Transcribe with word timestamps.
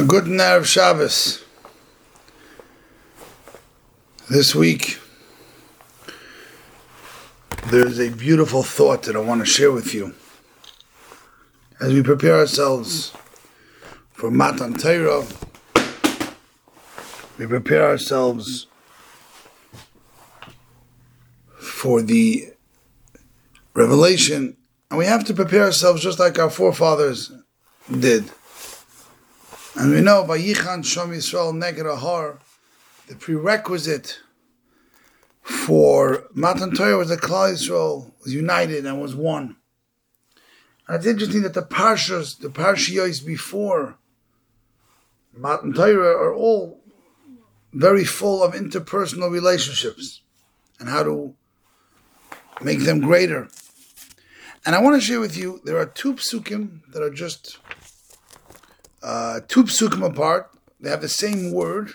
A 0.00 0.02
good 0.02 0.24
Erev 0.24 0.64
Shabbos. 0.64 1.44
This 4.30 4.54
week, 4.54 4.98
there's 7.66 8.00
a 8.00 8.08
beautiful 8.08 8.62
thought 8.62 9.02
that 9.02 9.14
I 9.14 9.18
want 9.18 9.40
to 9.40 9.44
share 9.44 9.70
with 9.70 9.92
you. 9.92 10.14
As 11.82 11.92
we 11.92 12.02
prepare 12.02 12.36
ourselves 12.36 13.12
for 14.12 14.30
Matan 14.30 14.72
Torah, 14.72 15.26
we 17.36 17.46
prepare 17.46 17.84
ourselves 17.84 18.68
for 21.58 22.00
the 22.00 22.54
revelation, 23.74 24.56
and 24.88 24.98
we 24.98 25.04
have 25.04 25.26
to 25.26 25.34
prepare 25.34 25.64
ourselves 25.64 26.02
just 26.02 26.18
like 26.18 26.38
our 26.38 26.48
forefathers 26.48 27.30
did. 27.90 28.30
And 29.76 29.92
we 29.92 30.00
know 30.00 30.24
by 30.24 30.38
Yichan 30.38 30.82
Shom 30.82 31.10
Yisrael 31.10 31.54
Neged 31.54 31.84
Ahar, 31.84 32.38
the 33.06 33.14
prerequisite 33.14 34.18
for 35.42 36.24
Matan 36.34 36.74
Torah 36.74 36.98
was 36.98 37.08
that 37.08 37.20
Klal 37.20 37.52
Yisrael 37.52 38.12
was 38.24 38.34
united 38.34 38.84
and 38.84 39.00
was 39.00 39.14
one. 39.14 39.56
And 40.88 40.96
it's 40.96 41.06
interesting 41.06 41.42
that 41.42 41.54
the 41.54 41.62
parshas, 41.62 42.38
the 42.40 42.48
parshiyos 42.48 43.24
before 43.24 43.96
Matan 45.36 45.72
Torah 45.72 46.16
are 46.16 46.34
all 46.34 46.80
very 47.72 48.04
full 48.04 48.42
of 48.42 48.54
interpersonal 48.54 49.30
relationships 49.30 50.22
and 50.80 50.88
how 50.88 51.04
to 51.04 51.34
make 52.60 52.80
them 52.80 53.00
greater. 53.00 53.48
And 54.66 54.74
I 54.74 54.80
want 54.80 55.00
to 55.00 55.00
share 55.00 55.20
with 55.20 55.36
you, 55.36 55.60
there 55.64 55.78
are 55.78 55.86
two 55.86 56.14
psukim 56.14 56.80
that 56.92 57.02
are 57.02 57.10
just 57.10 57.58
uh, 59.02 59.40
two 59.48 59.64
psukim 59.64 60.04
apart. 60.04 60.50
They 60.80 60.90
have 60.90 61.00
the 61.00 61.08
same 61.08 61.52
word, 61.52 61.92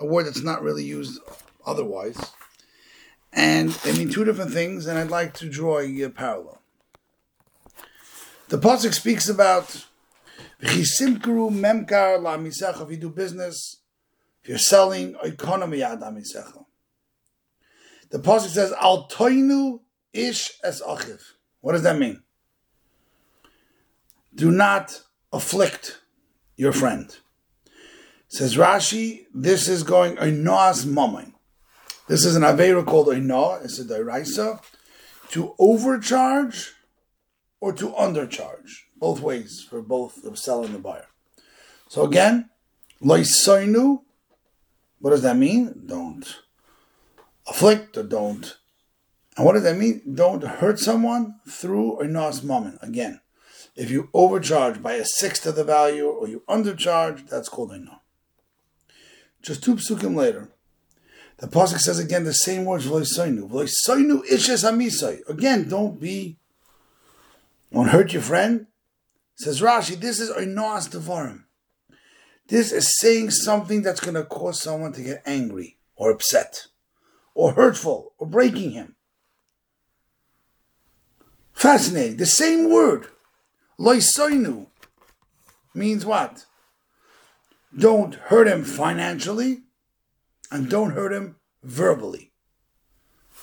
a 0.00 0.06
word 0.06 0.26
that's 0.26 0.42
not 0.42 0.62
really 0.62 0.84
used 0.84 1.20
otherwise. 1.66 2.32
And 3.32 3.70
they 3.70 3.92
mean 3.96 4.10
two 4.10 4.24
different 4.24 4.52
things, 4.52 4.86
and 4.86 4.98
I'd 4.98 5.10
like 5.10 5.34
to 5.34 5.48
draw 5.48 5.80
a 5.80 6.08
parallel. 6.10 6.60
The 8.48 8.58
Pasuk 8.58 8.94
speaks 8.94 9.28
about 9.28 9.86
V'chisimkru 10.62 11.50
memkar 11.50 12.22
la 12.22 12.34
if 12.82 12.90
you 12.90 12.96
do 12.96 13.10
business, 13.10 13.78
if 14.42 14.48
you're 14.48 14.58
selling, 14.58 15.16
economy 15.22 15.82
ad 15.82 16.00
The 16.00 16.64
Pasuk 18.18 18.48
says, 18.48 18.72
Al 18.80 19.08
toinu 19.08 19.80
ish 20.12 20.52
es 20.62 20.80
achiv. 20.82 21.20
What 21.60 21.72
does 21.72 21.82
that 21.82 21.98
mean? 21.98 22.22
Do 24.34 24.50
not 24.52 25.02
afflict 25.32 26.00
your 26.56 26.72
friend. 26.72 27.16
Says 28.28 28.56
Rashi, 28.56 29.26
this 29.32 29.68
is 29.68 29.82
going 29.82 30.16
oinos 30.16 30.86
mamin. 30.86 31.34
This 32.06 32.24
is 32.24 32.36
an 32.36 32.42
avera 32.42 32.84
called 32.84 33.06
oino. 33.08 33.64
It's 33.64 33.78
a 33.78 33.84
dairaisa 33.84 34.60
to 35.30 35.54
overcharge 35.58 36.72
or 37.60 37.72
to 37.72 37.90
undercharge. 37.90 38.80
Both 38.96 39.20
ways 39.20 39.66
for 39.68 39.82
both 39.82 40.22
the 40.22 40.36
seller 40.36 40.66
and 40.66 40.74
the 40.74 40.78
buyer. 40.78 41.06
So 41.88 42.04
again, 42.04 42.50
loisoinu. 43.02 44.02
What 44.98 45.10
does 45.10 45.22
that 45.22 45.36
mean? 45.36 45.82
Don't 45.86 46.40
afflict 47.46 47.96
or 47.96 48.02
don't. 48.02 48.56
And 49.36 49.44
what 49.44 49.52
does 49.52 49.64
that 49.64 49.76
mean? 49.76 50.14
Don't 50.14 50.42
hurt 50.42 50.78
someone 50.78 51.40
through 51.48 51.98
oinos 52.02 52.44
mamin. 52.44 52.78
Again, 52.82 53.20
if 53.76 53.90
you 53.90 54.08
overcharge 54.14 54.82
by 54.82 54.94
a 54.94 55.04
sixth 55.04 55.46
of 55.46 55.56
the 55.56 55.64
value 55.64 56.06
or 56.06 56.28
you 56.28 56.42
undercharge, 56.48 57.28
that's 57.28 57.48
called 57.48 57.72
a 57.72 57.78
no. 57.78 58.00
Just 59.42 59.62
two 59.62 59.76
psukim 59.76 60.16
later, 60.16 60.50
the 61.38 61.48
pasuk 61.48 61.78
says 61.80 61.98
again 61.98 62.24
the 62.24 62.32
same 62.32 62.64
words 62.64 62.86
v'loisoinu. 62.86 63.50
V'loisoinu 63.50 64.24
ishes 64.26 64.64
hamisai. 64.64 65.28
Again, 65.28 65.68
don't 65.68 66.00
be, 66.00 66.38
don't 67.72 67.88
hurt 67.88 68.12
your 68.12 68.22
friend. 68.22 68.66
Says 69.36 69.60
Rashi, 69.60 69.96
this 69.96 70.20
is 70.20 70.30
oinos 70.30 70.88
devarim. 70.88 71.42
This 72.46 72.72
is 72.72 72.98
saying 73.00 73.30
something 73.30 73.82
that's 73.82 74.00
going 74.00 74.14
to 74.14 74.24
cause 74.24 74.60
someone 74.60 74.92
to 74.92 75.02
get 75.02 75.22
angry 75.26 75.78
or 75.96 76.10
upset 76.10 76.66
or 77.34 77.52
hurtful 77.52 78.12
or 78.18 78.26
breaking 78.26 78.72
him. 78.72 78.94
Fascinating. 81.52 82.18
The 82.18 82.26
same 82.26 82.70
word. 82.70 83.08
Loisoinu 83.78 84.66
means 85.74 86.06
what? 86.06 86.46
Don't 87.76 88.14
hurt 88.14 88.46
him 88.46 88.64
financially 88.64 89.62
and 90.50 90.70
don't 90.70 90.92
hurt 90.92 91.12
him 91.12 91.36
verbally. 91.62 92.30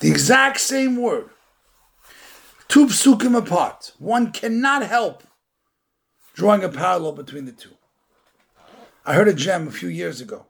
The 0.00 0.08
exact 0.08 0.60
same 0.60 0.96
word. 0.96 1.30
Two 2.68 2.86
psukim 2.86 3.36
apart. 3.36 3.92
One 3.98 4.32
cannot 4.32 4.86
help 4.86 5.24
drawing 6.34 6.64
a 6.64 6.68
parallel 6.68 7.12
between 7.12 7.44
the 7.44 7.52
two. 7.52 7.76
I 9.04 9.14
heard 9.14 9.28
a 9.28 9.34
gem 9.34 9.68
a 9.68 9.72
few 9.72 9.88
years 9.88 10.20
ago. 10.20 10.46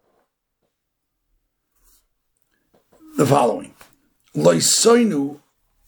The 3.17 3.27
following. 3.27 3.75
Loisoinu 4.37 5.41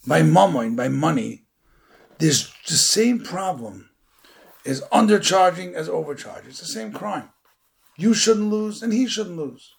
by 0.06 0.22
mammon, 0.22 0.76
by 0.76 0.88
money, 0.88 1.44
there's 2.18 2.52
the 2.68 2.76
same 2.76 3.20
problem 3.20 3.90
is 4.64 4.82
undercharging 4.92 5.74
as 5.74 5.88
overcharging. 5.88 6.50
It's 6.50 6.60
the 6.60 6.66
same 6.66 6.92
crime. 6.92 7.30
You 7.96 8.14
shouldn't 8.14 8.50
lose, 8.50 8.82
and 8.82 8.92
he 8.92 9.06
shouldn't 9.06 9.36
lose. 9.36 9.74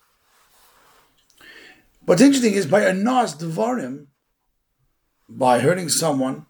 What's 2.06 2.22
interesting 2.22 2.53
is 2.53 2.68
by 2.68 2.81
a 2.81 2.94
nas 2.94 3.35
devarim, 3.35 4.07
by 5.28 5.59
hurting 5.59 5.90
someone, 5.90 6.46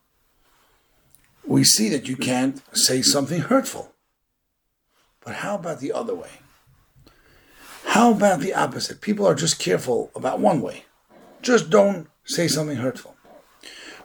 we 1.48 1.64
see 1.64 1.90
that 1.90 2.08
you 2.08 2.18
can't 2.18 2.62
say 2.76 3.02
something 3.02 3.42
hurtful. 3.42 3.94
But 5.24 5.36
how 5.36 5.56
about 5.56 5.80
the 5.80 5.94
other 5.94 6.14
way? 6.14 6.30
How 7.86 8.12
about 8.12 8.42
the 8.42 8.54
opposite? 8.54 9.00
People 9.00 9.26
are 9.26 9.36
just 9.36 9.60
careful 9.60 10.12
about 10.16 10.40
one 10.40 10.62
way. 10.62 10.86
Just 11.42 11.70
don't 11.70 12.08
say 12.26 12.48
something 12.48 12.78
hurtful. 12.78 13.15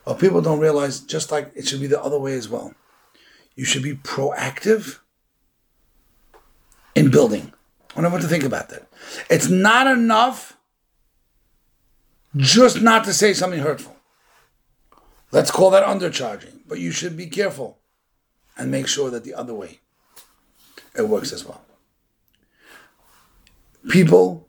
Well, 0.05 0.15
people 0.15 0.41
don't 0.41 0.59
realize, 0.59 1.01
just 1.01 1.31
like 1.31 1.53
it 1.55 1.67
should 1.67 1.81
be 1.81 1.87
the 1.87 2.03
other 2.03 2.19
way 2.19 2.35
as 2.35 2.49
well. 2.49 2.75
You 3.55 3.65
should 3.65 3.83
be 3.83 3.95
proactive 3.95 5.01
in 6.95 7.11
building. 7.11 7.53
I 7.97 8.09
want 8.09 8.23
to 8.23 8.29
think 8.29 8.45
about 8.45 8.71
that. 8.71 8.89
It's 9.29 9.49
not 9.49 9.87
enough 9.87 10.57
just 12.37 12.81
not 12.81 13.05
to 13.05 13.13
say 13.13 13.35
something 13.35 13.61
hurtful. 13.61 13.97
Let's 15.33 15.51
call 15.51 15.71
that 15.71 15.85
undercharging. 15.85 16.61
But 16.67 16.79
you 16.79 16.93
should 16.93 17.17
be 17.17 17.27
careful 17.27 17.79
and 18.57 18.71
make 18.71 18.87
sure 18.87 19.11
that 19.11 19.25
the 19.25 19.35
other 19.35 19.55
way 19.55 19.81
it 20.97 21.09
works 21.09 21.33
as 21.33 21.45
well. 21.45 21.63
People 23.91 24.49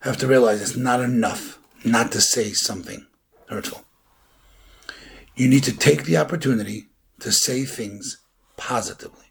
have 0.00 0.16
to 0.18 0.26
realize 0.26 0.60
it's 0.60 0.76
not 0.76 1.00
enough 1.00 1.58
not 1.84 2.10
to 2.12 2.20
say 2.20 2.52
something 2.52 3.06
hurtful. 3.48 3.84
You 5.34 5.48
need 5.48 5.64
to 5.64 5.76
take 5.76 6.04
the 6.04 6.16
opportunity 6.16 6.88
to 7.20 7.32
say 7.32 7.64
things 7.64 8.18
positively. 8.56 9.26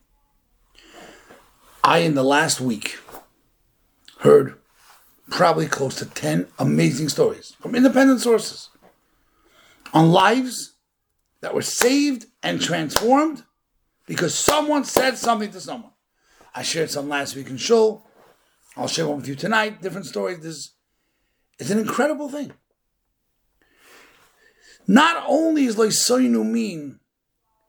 I, 1.84 2.00
in 2.00 2.16
the 2.16 2.23
last 2.23 2.62
week, 2.62 3.00
heard 4.19 4.57
probably 5.29 5.67
close 5.67 5.95
to 5.95 6.06
10 6.06 6.47
amazing 6.59 7.09
stories 7.09 7.56
from 7.59 7.75
independent 7.75 8.22
sources 8.22 8.69
on 9.94 10.12
lives 10.12 10.73
that 11.41 11.53
were 11.53 11.62
saved 11.62 12.25
and 12.44 12.62
transformed 12.62 13.44
because 14.06 14.35
someone 14.35 14.83
said 14.83 15.18
something 15.18 15.51
to 15.51 15.62
someone. 15.62 15.91
I 16.53 16.63
shared 16.63 16.92
some 16.92 17.09
last 17.09 17.36
week 17.36 17.50
in 17.50 17.57
show. 17.57 18.04
I'll 18.75 18.88
share 18.88 19.07
one 19.07 19.18
with 19.18 19.27
you 19.27 19.36
tonight. 19.36 19.81
Different 19.81 20.06
stories. 20.06 20.39
This 20.39 20.71
it's 21.57 21.69
an 21.69 21.80
incredible 21.80 22.30
thing. 22.30 22.51
Not 24.88 25.24
only 25.28 25.66
is 25.66 25.75
Leisoinu 25.75 26.45
mean 26.45 27.00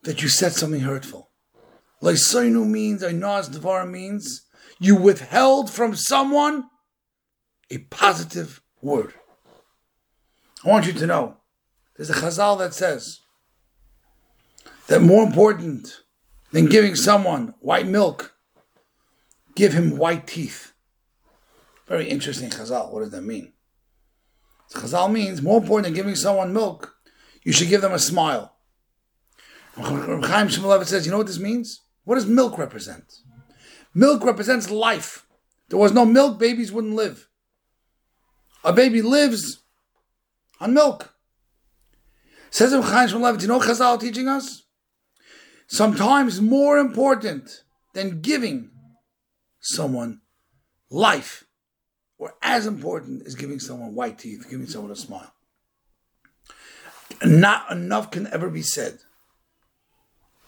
that 0.03 0.23
you 0.23 0.29
said 0.29 0.53
something 0.53 0.81
hurtful. 0.81 1.31
Leisoinu 2.03 2.67
means, 2.67 3.03
Ainaz 3.03 3.53
Devar 3.53 3.87
means, 3.87 4.47
you 4.81 4.97
withheld 4.97 5.71
from 5.71 5.95
someone 5.95 6.65
a 7.71 7.79
positive 7.79 8.61
word. 8.81 9.15
I 10.65 10.69
want 10.69 10.87
you 10.87 10.93
to 10.93 11.07
know, 11.07 11.37
there's 11.97 12.11
a 12.11 12.15
chazal 12.15 12.59
that 12.59 12.75
says 12.75 13.21
that 14.89 15.01
more 15.01 15.25
important 15.25 16.03
than 16.51 16.67
giving 16.67 16.95
someone 16.97 17.55
white 17.61 17.87
milk, 17.87 18.35
give 19.55 19.73
him 19.73 19.97
white 19.97 20.27
teeth. 20.27 20.73
Very 21.87 22.09
interesting 22.09 22.51
chazal. 22.51 22.93
What 22.93 23.01
does 23.01 23.11
that 23.13 23.23
mean? 23.23 23.53
Chazal 24.73 25.11
means 25.13 25.43
more 25.43 25.61
important 25.61 25.85
than 25.85 25.95
giving 25.95 26.17
someone 26.17 26.53
milk, 26.53 26.97
you 27.45 27.53
should 27.53 27.69
give 27.69 27.81
them 27.81 27.93
a 27.93 27.99
smile. 27.99 28.57
Chaim 29.77 30.49
Shmulevitz 30.49 30.87
says, 30.87 31.07
you 31.07 31.11
know 31.11 31.19
what 31.19 31.27
this 31.27 31.39
means? 31.39 31.81
What 32.05 32.17
does 32.17 32.27
milk 32.27 32.59
represent? 32.59 33.05
Milk 33.95 34.25
represents 34.25 34.71
life. 34.71 35.27
There 35.69 35.79
was 35.79 35.93
no 35.93 36.05
milk, 36.05 36.39
babies 36.39 36.73
wouldn't 36.73 36.95
live. 36.95 37.29
A 38.65 38.73
baby 38.73 39.03
lives 39.03 39.63
on 40.61 40.75
milk. 40.75 41.15
Says 42.51 42.73
Chaim 42.73 43.09
Shmuel 43.09 43.41
you 43.41 43.49
know 43.49 43.61
Chazal 43.61 43.99
teaching 43.99 44.29
us? 44.29 44.65
Sometimes 45.67 46.41
more 46.41 46.77
important 46.79 47.65
than 47.95 48.21
giving 48.21 48.71
someone 49.61 50.21
life, 50.91 51.45
or 52.19 52.35
as 52.43 52.67
important 52.67 53.27
as 53.27 53.35
giving 53.35 53.59
someone 53.59 53.95
white 53.95 54.19
teeth, 54.19 54.47
giving 54.51 54.67
someone 54.67 54.91
a 54.91 54.97
smile. 54.97 55.33
Not 57.25 57.71
enough 57.71 58.11
can 58.11 58.27
ever 58.29 58.49
be 58.49 58.63
said 58.63 58.99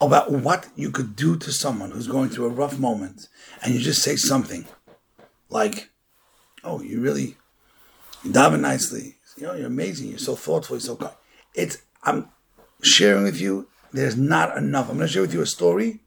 about 0.00 0.30
what 0.30 0.68
you 0.76 0.90
could 0.90 1.16
do 1.16 1.36
to 1.36 1.52
someone 1.52 1.90
who's 1.90 2.08
going 2.08 2.28
through 2.28 2.46
a 2.46 2.50
rough 2.50 2.78
moment, 2.78 3.28
and 3.62 3.74
you 3.74 3.80
just 3.80 4.02
say 4.02 4.16
something 4.16 4.66
like, 5.48 5.90
"Oh, 6.62 6.80
you 6.80 7.00
really, 7.00 7.36
you 8.22 8.30
daven 8.30 8.60
nicely. 8.60 9.16
You 9.36 9.44
know, 9.44 9.54
you're 9.54 9.66
amazing. 9.66 10.08
You're 10.08 10.18
so 10.18 10.36
thoughtful. 10.36 10.76
You're 10.76 10.80
so 10.80 10.96
kind." 10.96 11.14
It's 11.54 11.78
I'm 12.02 12.28
sharing 12.82 13.24
with 13.24 13.40
you. 13.40 13.68
There's 13.92 14.16
not 14.16 14.56
enough. 14.56 14.88
I'm 14.88 14.96
going 14.96 15.06
to 15.06 15.12
share 15.12 15.22
with 15.22 15.34
you 15.34 15.42
a 15.42 15.46
story 15.46 16.00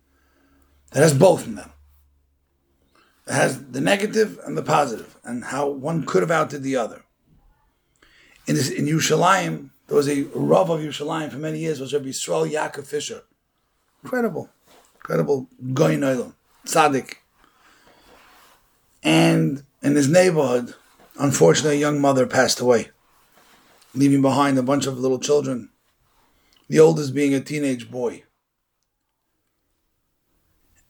that 0.92 1.02
has 1.02 1.14
both 1.14 1.48
of 1.48 1.56
them. 1.56 1.72
It 3.28 3.34
has 3.34 3.72
the 3.72 3.82
negative 3.82 4.40
and 4.46 4.58
the 4.58 4.62
positive, 4.62 5.18
and 5.24 5.46
how 5.46 5.68
one 5.68 6.06
could 6.06 6.22
have 6.22 6.32
outdid 6.32 6.64
the 6.64 6.76
other. 6.76 7.04
In 8.46 8.56
this, 8.56 8.70
in 8.70 8.86
Yerushalayim, 8.86 9.72
there 9.88 9.96
was 9.96 10.10
a 10.10 10.24
Rav 10.34 10.70
of 10.70 10.82
Yerushalayim 10.82 11.32
for 11.32 11.38
many 11.38 11.60
years, 11.60 11.80
was 11.80 11.94
Rabbi 11.94 12.08
Yisrael 12.08 12.50
Yaakov 12.52 12.86
Fisher. 12.86 13.24
Incredible, 14.04 14.50
incredible 14.96 15.48
Gaon 15.74 16.02
Olam, 16.02 16.34
tzaddik. 16.66 17.16
And 19.02 19.64
in 19.82 19.96
his 19.96 20.10
neighborhood, 20.10 20.76
unfortunately, 21.18 21.78
a 21.78 21.80
young 21.80 22.02
mother 22.02 22.28
passed 22.28 22.60
away, 22.60 22.90
leaving 23.94 24.22
behind 24.22 24.58
a 24.58 24.64
bunch 24.64 24.86
of 24.86 25.00
little 25.00 25.20
children. 25.20 25.70
The 26.70 26.80
oldest 26.80 27.14
being 27.14 27.34
a 27.34 27.40
teenage 27.40 27.90
boy. 27.90 28.24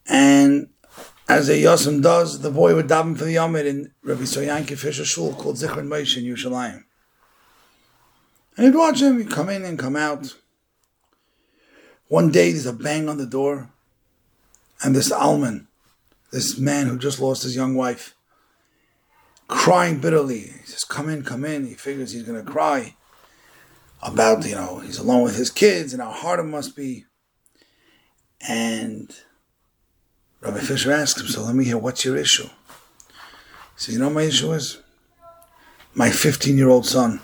And 0.08 0.70
as 1.30 1.50
a 1.50 1.54
Yosem 1.54 2.02
does, 2.02 2.42
the 2.42 2.50
boy 2.50 2.74
would 2.74 2.88
daven 2.88 3.16
for 3.16 3.26
the 3.26 3.36
Yomid 3.36 3.66
in 3.66 3.92
Rabbi 4.02 4.24
Soyanki 4.24 4.76
Fisher 4.76 5.06
Shul 5.06 5.34
called 5.34 5.58
Zichron 5.58 5.88
Moshe 5.88 6.18
in 6.18 6.24
Yerushalayim. 6.24 6.87
And 8.57 8.65
he'd 8.65 8.75
watch 8.75 9.01
him, 9.01 9.19
he'd 9.19 9.30
come 9.30 9.50
in 9.50 9.63
and 9.63 9.77
come 9.77 9.95
out. 9.95 10.36
One 12.07 12.31
day 12.31 12.51
there's 12.51 12.65
a 12.65 12.74
bang 12.74 13.07
on 13.07 13.18
the 13.18 13.25
door, 13.27 13.69
and 14.83 14.95
this 14.95 15.12
Alman, 15.12 15.68
this 16.31 16.57
man 16.57 16.88
who 16.88 16.98
just 16.98 17.19
lost 17.19 17.44
his 17.44 17.56
young 17.56 17.75
wife, 17.75 18.15
crying 19.48 20.00
bitterly. 20.00 20.39
He 20.39 20.65
says, 20.65 20.83
Come 20.83 21.09
in, 21.09 21.24
come 21.24 21.45
in. 21.45 21.65
He 21.65 21.75
figures 21.75 22.13
he's 22.13 22.25
to 22.25 22.44
cry 22.44 22.95
about, 24.01 24.45
you 24.45 24.56
know, 24.56 24.80
he's 24.80 25.00
alone 25.00 25.24
with 25.24 25.36
his 25.36 25.50
kids 25.50 25.94
and 25.94 26.01
how 26.01 26.12
hard 26.12 26.39
it 26.39 26.44
must 26.44 26.75
be. 26.75 27.06
And 28.48 29.13
Rabbi 30.42 30.59
Fisher 30.59 30.92
asks 30.92 31.21
him, 31.21 31.27
So 31.27 31.44
let 31.44 31.56
me 31.56 31.65
hear, 31.65 31.77
what's 31.77 32.06
your 32.06 32.18
issue? 32.18 32.48
He 32.48 32.50
says, 33.75 33.94
You 33.94 34.00
know 34.00 34.09
my 34.09 34.24
issue 34.24 34.51
is? 34.54 34.81
My 35.94 36.09
15 36.09 36.57
year 36.57 36.69
old 36.69 36.86
son 36.86 37.21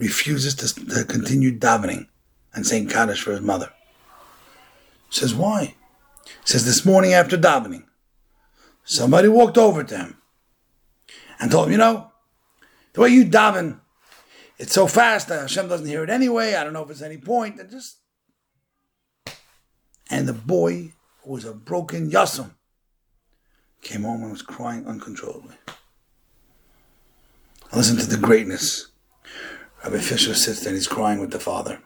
refuses 0.00 0.54
to, 0.56 0.86
to 0.86 1.04
continue 1.04 1.56
davening 1.56 2.08
and 2.54 2.66
saying 2.66 2.88
Kaddish 2.88 3.22
for 3.22 3.32
his 3.32 3.40
mother. 3.40 3.70
He 5.10 5.20
says, 5.20 5.34
Why? 5.34 5.76
Says, 6.44 6.64
This 6.64 6.84
morning 6.84 7.12
after 7.12 7.36
davening, 7.36 7.84
somebody 8.82 9.28
walked 9.28 9.58
over 9.58 9.84
to 9.84 9.96
him 9.96 10.16
and 11.38 11.50
told 11.50 11.66
him, 11.66 11.72
You 11.72 11.78
know, 11.78 12.10
the 12.94 13.02
way 13.02 13.10
you 13.10 13.24
daven, 13.24 13.80
it's 14.58 14.72
so 14.72 14.86
fast 14.86 15.28
that 15.28 15.40
Hashem 15.40 15.68
doesn't 15.68 15.86
hear 15.86 16.02
it 16.02 16.10
anyway. 16.10 16.54
I 16.54 16.64
don't 16.64 16.72
know 16.72 16.82
if 16.82 16.90
it's 16.90 17.02
any 17.02 17.18
point. 17.18 17.60
And 17.60 17.70
just. 17.70 17.98
And 20.10 20.26
the 20.26 20.32
boy 20.32 20.92
who 21.22 21.32
was 21.32 21.44
a 21.44 21.52
broken 21.52 22.10
yasam, 22.10 22.50
came 23.82 24.02
home 24.02 24.22
and 24.22 24.32
was 24.32 24.42
crying 24.42 24.86
uncontrollably. 24.86 25.56
Listen 27.72 27.96
to 27.96 28.06
the 28.06 28.16
greatness. 28.16 28.89
Rabbi 29.84 29.98
Fisher 29.98 30.34
sits 30.34 30.60
there 30.60 30.70
and 30.70 30.76
he's 30.76 30.86
crying 30.86 31.20
with 31.20 31.30
the 31.30 31.40
father 31.40 31.80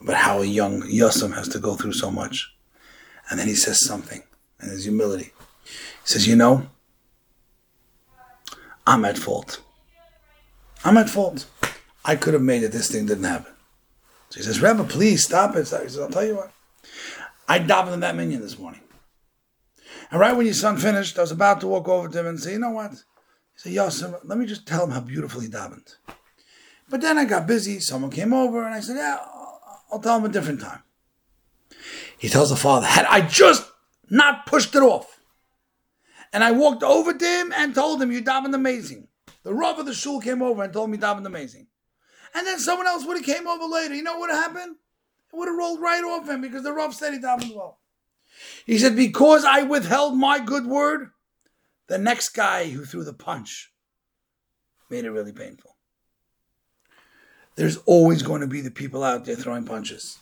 about 0.00 0.16
how 0.16 0.40
a 0.40 0.46
young 0.46 0.82
yasam 0.82 1.34
has 1.34 1.48
to 1.48 1.58
go 1.58 1.74
through 1.74 1.92
so 1.92 2.10
much. 2.10 2.54
And 3.30 3.38
then 3.38 3.46
he 3.48 3.54
says 3.54 3.84
something 3.84 4.22
in 4.62 4.70
his 4.70 4.84
humility. 4.84 5.32
He 5.64 5.70
says, 6.04 6.26
You 6.26 6.36
know, 6.36 6.68
I'm 8.86 9.04
at 9.04 9.18
fault. 9.18 9.60
I'm 10.84 10.96
at 10.96 11.10
fault. 11.10 11.46
I 12.04 12.16
could 12.16 12.34
have 12.34 12.42
made 12.42 12.62
it, 12.62 12.72
this 12.72 12.90
thing 12.90 13.06
didn't 13.06 13.24
happen. 13.24 13.52
So 14.30 14.38
he 14.38 14.44
says, 14.44 14.62
Rebbe, 14.62 14.84
please 14.84 15.24
stop 15.24 15.56
it. 15.56 15.60
He 15.60 15.64
says, 15.64 15.98
I'll 15.98 16.08
tell 16.08 16.24
you 16.24 16.36
what. 16.36 16.52
I 17.48 17.58
davened 17.58 17.94
in 17.94 18.00
that 18.00 18.16
minyan 18.16 18.40
this 18.40 18.58
morning. 18.58 18.80
And 20.10 20.20
right 20.20 20.36
when 20.36 20.46
your 20.46 20.54
son 20.54 20.76
finished, 20.76 21.18
I 21.18 21.22
was 21.22 21.32
about 21.32 21.60
to 21.60 21.66
walk 21.66 21.88
over 21.88 22.08
to 22.08 22.20
him 22.20 22.26
and 22.26 22.40
say, 22.40 22.52
you 22.52 22.58
know 22.60 22.70
what? 22.70 22.92
He 22.92 22.98
said, 23.56 23.72
Yosef, 23.72 24.14
let 24.24 24.38
me 24.38 24.46
just 24.46 24.66
tell 24.66 24.84
him 24.84 24.90
how 24.90 25.00
beautifully 25.00 25.46
he 25.46 25.50
davened. 25.50 25.96
But 26.88 27.00
then 27.00 27.18
I 27.18 27.24
got 27.24 27.46
busy. 27.46 27.80
Someone 27.80 28.10
came 28.10 28.32
over 28.32 28.64
and 28.64 28.74
I 28.74 28.80
said, 28.80 28.96
yeah, 28.96 29.18
I'll 29.90 29.98
tell 29.98 30.18
him 30.18 30.24
a 30.24 30.28
different 30.28 30.60
time. 30.60 30.82
He 32.18 32.28
tells 32.28 32.50
the 32.50 32.56
father, 32.56 32.86
had 32.86 33.06
I 33.06 33.20
just 33.20 33.70
not 34.08 34.46
pushed 34.46 34.74
it 34.74 34.82
off. 34.82 35.20
And 36.32 36.44
I 36.44 36.52
walked 36.52 36.82
over 36.82 37.12
to 37.12 37.24
him 37.24 37.52
and 37.56 37.74
told 37.74 38.00
him, 38.00 38.12
you 38.12 38.22
davened 38.22 38.54
amazing. 38.54 39.08
The 39.42 39.54
Rav 39.54 39.78
of 39.78 39.86
the 39.86 39.94
shul 39.94 40.20
came 40.20 40.42
over 40.42 40.62
and 40.62 40.72
told 40.72 40.90
me 40.90 40.98
davened 40.98 41.26
amazing. 41.26 41.66
And 42.34 42.46
then 42.46 42.58
someone 42.58 42.86
else 42.86 43.06
would 43.06 43.16
have 43.16 43.26
came 43.26 43.46
over 43.46 43.64
later. 43.64 43.94
You 43.94 44.02
know 44.02 44.18
what 44.18 44.30
happened? 44.30 44.76
would 45.36 45.48
have 45.48 45.56
rolled 45.56 45.80
right 45.80 46.02
off 46.02 46.28
him 46.28 46.40
because 46.40 46.62
the 46.62 46.72
Rav 46.72 46.94
said 46.94 47.12
he 47.12 47.18
davened 47.20 47.54
well. 47.54 47.78
He 48.64 48.78
said, 48.78 48.96
Because 48.96 49.44
I 49.44 49.62
withheld 49.62 50.16
my 50.16 50.38
good 50.38 50.66
word, 50.66 51.10
the 51.88 51.98
next 51.98 52.30
guy 52.30 52.70
who 52.70 52.84
threw 52.84 53.04
the 53.04 53.12
punch 53.12 53.72
made 54.90 55.04
it 55.04 55.10
really 55.10 55.32
painful. 55.32 55.75
There's 57.56 57.78
always 57.78 58.22
going 58.22 58.42
to 58.42 58.46
be 58.46 58.60
the 58.60 58.70
people 58.70 59.02
out 59.02 59.24
there 59.24 59.34
throwing 59.34 59.64
punches. 59.64 60.18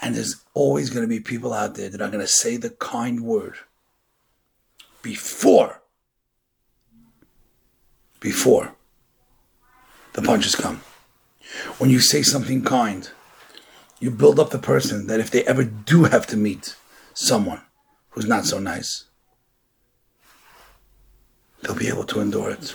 And 0.00 0.14
there's 0.14 0.42
always 0.54 0.90
going 0.90 1.02
to 1.02 1.08
be 1.08 1.20
people 1.20 1.52
out 1.52 1.74
there 1.74 1.88
that 1.88 2.00
are 2.00 2.08
going 2.08 2.20
to 2.20 2.26
say 2.26 2.56
the 2.56 2.70
kind 2.70 3.20
word 3.20 3.56
before, 5.02 5.82
before 8.20 8.74
the 10.14 10.22
punches 10.22 10.54
come. 10.54 10.80
When 11.78 11.90
you 11.90 12.00
say 12.00 12.22
something 12.22 12.64
kind, 12.64 13.10
you 14.00 14.10
build 14.10 14.38
up 14.40 14.50
the 14.50 14.58
person 14.58 15.06
that 15.08 15.20
if 15.20 15.30
they 15.30 15.44
ever 15.44 15.64
do 15.64 16.04
have 16.04 16.26
to 16.28 16.36
meet 16.36 16.76
someone 17.12 17.62
who's 18.10 18.26
not 18.26 18.44
so 18.44 18.58
nice, 18.58 19.04
they'll 21.62 21.74
be 21.74 21.88
able 21.88 22.04
to 22.04 22.20
endure 22.20 22.50
it. 22.50 22.74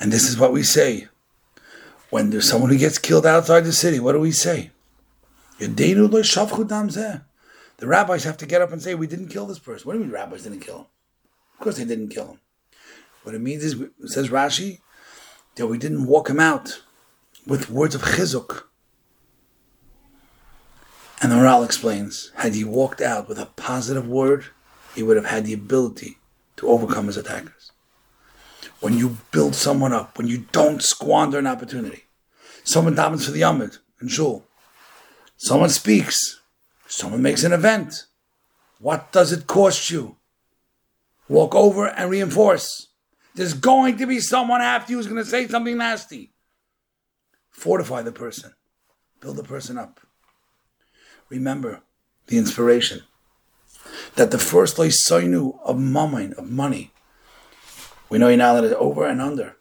And 0.00 0.12
this 0.12 0.28
is 0.28 0.38
what 0.38 0.52
we 0.52 0.62
say. 0.62 1.08
When 2.10 2.30
there's 2.30 2.48
someone 2.48 2.70
who 2.70 2.78
gets 2.78 2.98
killed 2.98 3.26
outside 3.26 3.60
the 3.64 3.72
city, 3.72 3.98
what 3.98 4.12
do 4.12 4.20
we 4.20 4.30
say? 4.30 4.70
The 5.58 7.26
rabbis 7.80 8.24
have 8.24 8.36
to 8.38 8.46
get 8.46 8.62
up 8.62 8.72
and 8.72 8.82
say, 8.82 8.94
We 8.94 9.06
didn't 9.06 9.28
kill 9.28 9.46
this 9.46 9.58
person. 9.58 9.86
What 9.86 9.94
do 9.94 9.98
you 9.98 10.04
mean 10.04 10.14
rabbis 10.14 10.44
didn't 10.44 10.60
kill 10.60 10.78
him? 10.78 10.86
Of 11.54 11.60
course 11.60 11.76
they 11.78 11.84
didn't 11.84 12.08
kill 12.10 12.28
him. 12.28 12.40
What 13.22 13.34
it 13.34 13.40
means 13.40 13.64
is, 13.64 13.82
says 14.04 14.28
Rashi, 14.28 14.80
that 15.56 15.66
we 15.66 15.78
didn't 15.78 16.06
walk 16.06 16.30
him 16.30 16.38
out 16.38 16.82
with 17.46 17.70
words 17.70 17.94
of 17.94 18.02
chizuk. 18.02 18.64
And 21.20 21.32
the 21.32 21.36
Maharal 21.36 21.64
explains, 21.64 22.30
had 22.36 22.54
he 22.54 22.62
walked 22.62 23.00
out 23.00 23.26
with 23.28 23.38
a 23.38 23.46
positive 23.46 24.06
word, 24.06 24.46
he 24.94 25.02
would 25.02 25.16
have 25.16 25.26
had 25.26 25.44
the 25.44 25.54
ability 25.54 26.18
to 26.56 26.68
overcome 26.68 27.06
his 27.06 27.16
attackers. 27.16 27.72
When 28.80 28.96
you 28.96 29.18
build 29.30 29.54
someone 29.54 29.92
up, 29.92 30.18
when 30.18 30.26
you 30.26 30.46
don't 30.52 30.82
squander 30.82 31.38
an 31.38 31.46
opportunity, 31.46 32.04
someone 32.64 32.94
davens 32.94 33.24
for 33.24 33.30
the 33.30 33.40
Yamid 33.40 33.78
and 34.00 34.10
Shul, 34.10 34.44
someone 35.36 35.70
speaks, 35.70 36.40
someone 36.86 37.22
makes 37.22 37.42
an 37.42 37.52
event. 37.52 38.06
What 38.78 39.12
does 39.12 39.32
it 39.32 39.46
cost 39.46 39.90
you? 39.90 40.16
Walk 41.28 41.54
over 41.54 41.86
and 41.88 42.10
reinforce. 42.10 42.88
There's 43.34 43.54
going 43.54 43.96
to 43.98 44.06
be 44.06 44.20
someone 44.20 44.60
after 44.60 44.92
you 44.92 44.98
who's 44.98 45.06
going 45.06 45.22
to 45.22 45.28
say 45.28 45.48
something 45.48 45.78
nasty. 45.78 46.32
Fortify 47.50 48.02
the 48.02 48.12
person, 48.12 48.52
build 49.20 49.36
the 49.36 49.42
person 49.42 49.78
up 49.78 50.00
remember 51.28 51.82
the 52.26 52.38
inspiration 52.38 53.02
that 54.16 54.30
the 54.30 54.38
first 54.38 54.76
loisoinu 54.76 55.58
of 55.64 55.78
mammon, 55.78 56.32
of 56.34 56.50
money, 56.50 56.92
we 58.08 58.18
know 58.18 58.34
now 58.34 58.54
that 58.54 58.64
it's 58.64 58.74
over 58.78 59.06
and 59.06 59.20
under. 59.20 59.56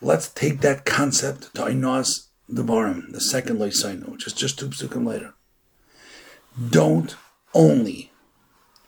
Let's 0.00 0.28
take 0.28 0.60
that 0.60 0.84
concept 0.84 1.54
to 1.54 1.62
Ainos 1.62 2.28
Devarim, 2.50 3.12
the 3.12 3.20
second 3.20 3.58
loisoinu, 3.58 4.08
which 4.08 4.26
is 4.26 4.32
just 4.32 4.58
two 4.58 4.68
psukim 4.68 5.06
later. 5.06 5.34
Don't 6.70 7.16
only 7.54 8.12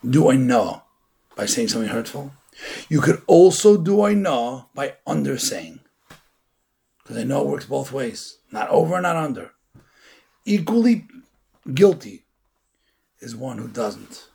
do 0.07 0.29
I 0.29 0.35
know 0.35 0.83
by 1.35 1.45
saying 1.45 1.69
something 1.69 1.89
hurtful. 1.89 2.33
You 2.89 3.01
could 3.01 3.21
also 3.27 3.77
do 3.77 4.03
I 4.03 4.13
know 4.13 4.69
by 4.73 4.95
undersaying. 5.07 5.79
Because 7.01 7.17
I 7.17 7.23
know 7.23 7.41
it 7.41 7.47
works 7.47 7.65
both 7.65 7.91
ways. 7.91 8.37
Not 8.51 8.69
over, 8.69 8.95
and 8.95 9.03
not 9.03 9.15
under. 9.15 9.51
Equally 10.45 11.07
guilty 11.73 12.25
is 13.19 13.35
one 13.35 13.57
who 13.57 13.67
doesn't 13.67 14.27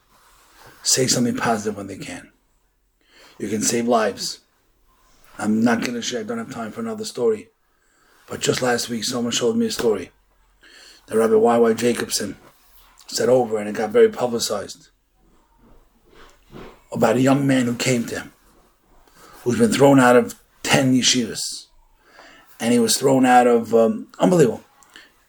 say 0.83 1.07
something 1.07 1.35
positive 1.35 1.77
when 1.77 1.87
they 1.87 1.97
can. 1.97 2.31
You 3.37 3.49
can 3.49 3.61
save 3.61 3.87
lives. 3.87 4.39
I'm 5.37 5.63
not 5.63 5.81
going 5.81 5.93
to 5.93 6.01
share, 6.01 6.21
I 6.21 6.23
don't 6.23 6.37
have 6.37 6.53
time 6.53 6.71
for 6.71 6.79
another 6.79 7.05
story. 7.05 7.49
But 8.27 8.39
just 8.39 8.61
last 8.61 8.89
week, 8.89 9.03
someone 9.03 9.31
showed 9.31 9.55
me 9.55 9.67
a 9.67 9.71
story 9.71 10.11
that 11.07 11.17
Rabbi 11.17 11.35
Y.Y. 11.35 11.73
Jacobson 11.73 12.37
said 13.07 13.29
over, 13.29 13.57
and 13.57 13.69
it 13.69 13.75
got 13.75 13.91
very 13.91 14.09
publicized 14.09 14.89
about 16.91 17.17
a 17.17 17.21
young 17.21 17.45
man 17.45 17.65
who 17.65 17.75
came 17.75 18.05
to 18.05 18.19
him, 18.19 18.33
who's 19.43 19.59
been 19.59 19.71
thrown 19.71 19.99
out 19.99 20.15
of 20.15 20.41
10 20.63 20.93
yeshivas. 20.93 21.67
And 22.59 22.71
he 22.71 22.79
was 22.79 22.97
thrown 22.97 23.25
out 23.25 23.47
of, 23.47 23.75
um, 23.75 24.07
unbelievable. 24.17 24.63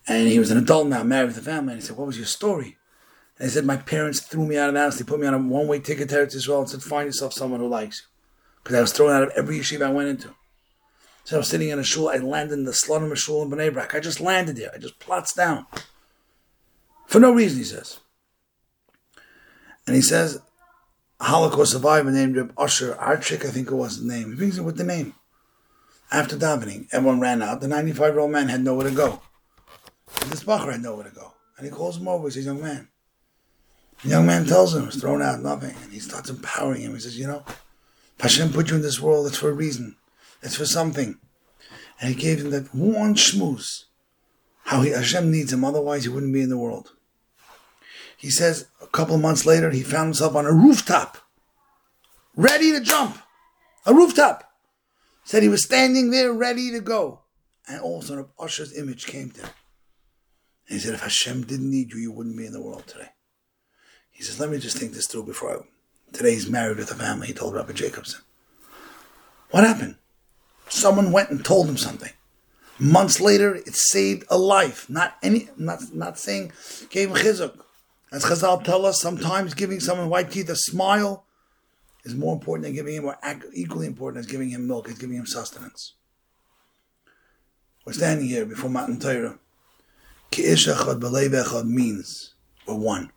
And 0.06 0.28
he 0.28 0.38
was 0.38 0.52
an 0.52 0.58
adult 0.58 0.86
now, 0.86 1.02
married 1.02 1.26
with 1.26 1.38
a 1.38 1.42
family. 1.42 1.72
And 1.72 1.82
he 1.82 1.86
said, 1.86 1.96
What 1.96 2.06
was 2.06 2.16
your 2.16 2.26
story? 2.26 2.78
And 3.38 3.49
he 3.49 3.52
said, 3.52 3.64
My 3.64 3.76
parents 3.76 4.21
threw 4.21 4.47
me 4.47 4.57
out 4.57 4.69
of 4.69 4.75
the 4.75 4.81
house. 4.81 4.99
They 4.99 5.05
put 5.05 5.21
me 5.21 5.26
on 5.26 5.35
a 5.35 5.38
one 5.38 5.69
way 5.69 5.78
ticket 5.78 6.09
to 6.09 6.21
Israel 6.21 6.61
and 6.61 6.71
said, 6.71 6.83
Find 6.83 7.07
yourself 7.07 7.33
someone 7.33 7.61
who 7.61 7.69
likes 7.69 8.02
you. 8.02 8.07
Because 8.62 8.76
I 8.76 8.81
was 8.81 8.93
thrown 8.93 9.12
out 9.12 9.23
of 9.23 9.33
every 9.37 9.59
yeshiva 9.59 9.87
I 9.87 9.90
went 9.90 10.09
into. 10.09 10.35
So 11.25 11.37
I 11.37 11.38
was 11.38 11.49
sitting 11.49 11.69
in 11.69 11.78
a 11.78 11.85
shul. 11.85 12.09
I 12.09 12.16
landed 12.16 12.55
in 12.55 12.64
the 12.64 12.88
of 12.90 13.12
a 13.12 13.16
shul 13.16 13.43
in 13.43 13.50
Bnei 13.50 13.73
Brak. 13.73 13.95
I 13.95 14.00
just 14.00 14.21
landed 14.21 14.57
there. 14.57 14.71
I 14.75 14.78
just 14.78 14.99
plots 14.99 15.35
down. 15.35 15.66
For 17.07 17.21
no 17.21 17.33
reason, 17.33 17.59
he 17.59 17.64
says. 17.64 18.00
And 19.87 19.95
he 19.97 20.02
sass, 20.02 20.38
Holocaust 21.21 21.73
survivor 21.73 22.11
named 22.11 22.37
Reb 22.37 22.52
Usher 22.59 22.95
Archik, 22.95 23.45
I 23.45 23.50
think 23.50 23.71
it 23.71 23.75
was 23.75 24.00
the 24.00 24.12
name. 24.12 24.31
He 24.31 24.37
brings 24.37 24.59
it 24.59 24.62
with 24.62 24.76
the 24.76 24.85
name. 24.85 25.14
After 26.12 26.37
davening, 26.37 26.88
everyone 26.93 27.21
ran 27.21 27.43
out. 27.43 27.61
The 27.61 27.69
95 27.69 28.14
year 28.14 28.21
old 28.21 28.31
man 28.31 28.49
had 28.49 28.62
nowhere 28.62 28.88
to 28.88 28.95
go. 28.95 29.23
And 30.23 30.31
this 30.31 30.45
Bacher 30.45 30.73
had 30.73 30.83
nowhere 30.83 31.09
to 31.09 31.14
go. 31.14 31.35
And 31.57 31.66
he 31.66 31.73
calls 31.73 31.97
him 31.97 32.09
over. 32.09 32.28
He 32.28 32.33
says, 32.33 32.47
Young 32.47 32.61
man. 32.61 32.88
The 34.03 34.11
young 34.11 34.26
man 34.26 34.47
tells 34.47 34.75
him, 34.75 34.85
he's 34.85 35.00
thrown 35.00 35.23
out, 35.23 35.41
nothing. 35.41 35.75
And 35.83 35.93
he 35.93 35.99
starts 35.99 36.31
empowering 36.31 36.83
him. 36.83 36.95
He 36.95 37.00
says, 37.00 37.19
You 37.19 37.26
know, 37.26 37.45
Hashem 38.21 38.53
put 38.53 38.71
you 38.71 38.76
in 38.76 38.83
this 38.83 39.00
world, 39.00 39.26
it's 39.26 39.38
for 39.38 39.49
a 39.49 39.55
reason, 39.55 39.97
it's 40.43 40.57
for 40.57 40.67
something. 40.67 41.19
And 42.00 42.15
he 42.15 42.21
gave 42.21 42.41
him 42.41 42.50
that 42.50 42.75
one 42.75 43.15
schmooze, 43.15 43.85
how 44.65 44.83
he, 44.83 44.91
Hashem 44.91 45.31
needs 45.31 45.53
him, 45.53 45.65
otherwise 45.65 46.05
he 46.05 46.11
wouldn't 46.11 46.35
be 46.35 46.43
in 46.43 46.50
the 46.50 46.59
world. 46.59 46.93
He 48.17 48.31
says 48.31 48.69
a 48.83 48.87
couple 48.87 49.19
months 49.19 49.47
later, 49.47 49.71
he 49.71 49.83
found 49.83 50.07
himself 50.09 50.35
on 50.35 50.47
a 50.47 50.53
rooftop, 50.53 51.19
ready 52.35 52.73
to 52.73 52.81
jump. 52.81 53.19
A 53.85 53.95
rooftop. 53.95 54.45
Said 55.25 55.43
he 55.43 55.49
was 55.49 55.65
standing 55.65 56.11
there 56.11 56.33
ready 56.33 56.71
to 56.71 56.81
go. 56.81 57.21
And 57.69 57.81
all 57.81 57.99
of 57.99 58.05
a 58.05 58.07
sudden, 58.07 58.26
Usher's 58.38 58.76
image 58.76 59.07
came 59.07 59.31
to 59.31 59.41
him. 59.41 59.50
And 60.69 60.79
he 60.79 60.85
said, 60.85 60.95
if 60.95 61.03
Hashem 61.03 61.45
didn't 61.45 61.71
need 61.71 61.93
you, 61.93 61.99
you 61.99 62.12
wouldn't 62.12 62.37
be 62.37 62.47
in 62.47 62.53
the 62.53 62.62
world 62.62 62.87
today. 62.87 63.09
He 64.16 64.23
says, 64.23 64.40
let 64.40 64.49
me 64.49 64.58
just 64.58 64.78
think 64.78 64.92
this 64.92 65.06
through 65.06 65.25
before 65.25 65.58
I... 65.58 65.58
Today 66.12 66.32
he's 66.32 66.49
married 66.49 66.78
with 66.78 66.90
a 66.90 66.94
family, 66.94 67.26
he 67.26 67.35
told 67.35 67.54
Rabbi 67.54 67.73
Jacobson. 67.73 68.23
What 69.50 69.64
happened? 69.64 69.96
Someone 70.68 71.12
went 71.12 71.30
and 71.30 71.44
told 71.44 71.68
him 71.68 71.76
something. 71.76 72.12
Months 72.78 73.20
later, 73.20 73.54
it 73.54 73.75
saved 73.75 74.25
a 74.30 74.38
life. 74.38 74.88
Not 74.88 75.16
any, 75.23 75.49
not, 75.56 75.94
not 75.94 76.18
saying 76.18 76.52
gave 76.90 77.11
him 77.11 77.16
chizuk. 77.16 77.58
As 78.12 78.25
Chazal 78.25 78.62
tell 78.64 78.87
us, 78.87 79.00
sometimes 79.00 79.54
giving 79.54 79.80
someone 79.80 80.08
white 80.08 80.30
teeth 80.30 80.49
a 80.49 80.56
smile 80.56 81.25
is 82.04 82.14
more 82.14 82.35
important 82.35 82.64
than 82.64 82.75
giving 82.75 82.94
him, 82.94 83.04
or 83.04 83.16
equally 83.52 83.87
important 83.87 84.25
as 84.25 84.30
giving 84.30 84.50
him 84.50 84.66
milk, 84.66 84.88
is 84.88 84.99
giving 84.99 85.16
him 85.16 85.26
sustenance. 85.26 85.94
We're 87.85 87.92
standing 87.92 88.28
here 88.28 88.46
before 88.46 88.70
Matan 88.70 88.99
Torah. 88.99 89.38
Ki 90.30 90.54
means 91.64 92.35
we're 92.66 92.75
one. 92.75 93.11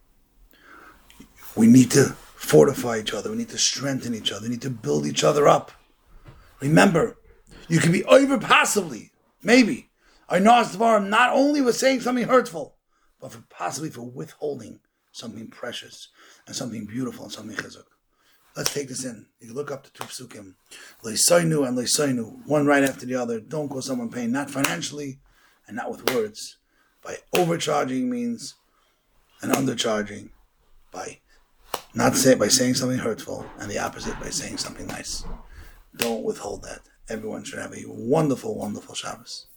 We 1.56 1.68
need 1.68 1.92
to 1.92 2.16
fortify 2.36 3.00
each 3.00 3.14
other. 3.14 3.32
We 3.32 3.38
need 3.38 3.50
to 3.50 3.58
strengthen 3.58 4.16
each 4.16 4.32
other. 4.32 4.44
We 4.44 4.50
need 4.50 4.62
to 4.62 4.70
build 4.70 5.06
each 5.06 5.24
other 5.24 5.48
up. 5.48 5.72
Remember, 6.60 7.18
you 7.68 7.80
can 7.80 7.92
be 7.92 8.04
over 8.06 8.38
passively, 8.38 9.12
maybe. 9.44 9.90
Know 10.32 10.64
Dvarim 10.64 11.10
not 11.10 11.34
only 11.34 11.62
was 11.62 11.80
saying 11.80 12.02
something 12.02 12.28
hurtful, 12.28 12.76
but 13.20 13.32
for 13.32 13.44
possibly 13.50 13.90
for 13.90 14.04
withholding 14.04 14.80
something 15.12 15.48
precious 15.48 16.10
and 16.48 16.56
something 16.56 16.86
beautiful 16.86 17.26
and 17.26 17.34
something 17.34 17.58
chizuk. 17.58 17.84
Let's 18.56 18.74
take 18.74 18.88
this 18.88 19.06
in. 19.06 19.28
You 19.40 19.54
look 19.54 19.72
up 19.72 19.84
the 19.84 19.90
two 19.90 20.04
psukim, 20.06 20.56
leisainu 21.04 21.68
and 21.68 21.78
leisainu, 21.78 22.46
one 22.46 22.66
right 22.66 22.84
after 22.84 23.06
the 23.06 23.16
other. 23.16 23.40
Don't 23.40 23.70
cause 23.70 23.86
someone 23.86 24.10
pain, 24.10 24.32
not 24.32 24.50
financially 24.50 25.20
and 25.68 25.78
not 25.78 25.92
with 25.92 26.14
words. 26.14 26.58
By 27.04 27.18
overcharging 27.34 28.10
means 28.10 28.56
and 29.42 29.52
undercharging. 29.52 30.30
By 30.92 31.20
not 31.94 32.16
say 32.16 32.36
by 32.36 32.48
saying 32.48 32.76
something 32.76 33.00
hurtful, 33.00 33.46
and 33.60 33.70
the 33.70 33.80
opposite 33.80 34.20
by 34.20 34.30
saying 34.30 34.58
something 34.58 34.88
nice. 34.88 35.24
Don't 35.96 36.24
withhold 36.24 36.64
that. 36.64 36.82
Everyone 37.10 37.44
should 37.44 37.60
have 37.60 37.74
a 37.74 37.84
wonderful, 37.88 38.56
wonderful 38.56 38.94
Shabbos. 38.94 39.48